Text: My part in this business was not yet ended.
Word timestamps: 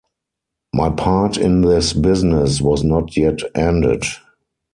My 0.73 0.89
part 0.89 1.37
in 1.37 1.61
this 1.61 1.93
business 1.93 2.59
was 2.59 2.83
not 2.83 3.15
yet 3.15 3.37
ended. 3.53 4.03